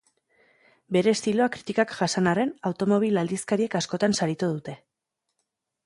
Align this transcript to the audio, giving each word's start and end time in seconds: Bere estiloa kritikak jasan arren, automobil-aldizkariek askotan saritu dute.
Bere 0.97 1.13
estiloa 1.17 1.49
kritikak 1.57 1.93
jasan 1.99 2.31
arren, 2.33 2.55
automobil-aldizkariek 2.71 3.79
askotan 3.83 4.19
saritu 4.23 4.53
dute. 4.57 4.77